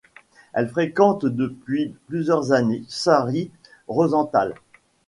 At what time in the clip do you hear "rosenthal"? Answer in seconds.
3.87-4.55